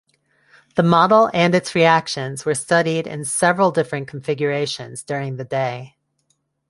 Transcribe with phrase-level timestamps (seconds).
[0.73, 5.95] The model and its reactions were studied in several different configurations during the day.